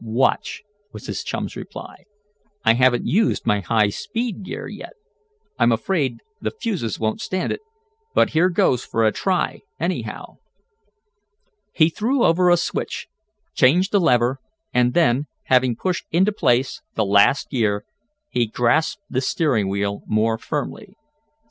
[0.03, 2.05] "Watch," was his chum's reply.
[2.65, 4.93] "I haven't used my high speed gear yet.
[5.59, 7.61] I'm afraid the fuses won't stand it,
[8.15, 10.37] but here goes for a try, anyhow."
[11.71, 13.09] He threw over a switch,
[13.53, 14.39] changed a lever
[14.73, 17.85] and then, having pushed into place the last gear,
[18.31, 20.95] he grasped the steering wheel more firmly.